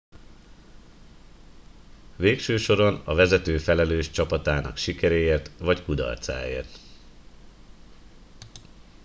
[2.15, 6.77] végső soron a vezető felelős csapatának sikeréért vagy kudarcáért